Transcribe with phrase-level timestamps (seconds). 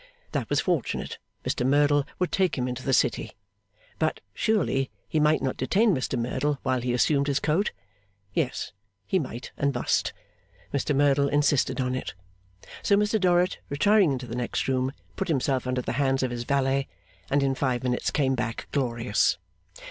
[0.31, 3.33] That was fortunate; Mr Merdle would take him into the City.
[3.99, 7.71] But, surely, he might not detain Mr Merdle while he assumed his coat?
[8.33, 8.71] Yes,
[9.05, 10.11] he might and must;
[10.73, 12.15] Mr Merdle insisted on it.
[12.81, 16.45] So Mr Dorrit, retiring into the next room, put himself under the hands of his
[16.45, 16.87] valet,
[17.29, 19.37] and in five minutes came back glorious.